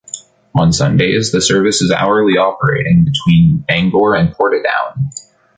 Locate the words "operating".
2.35-3.05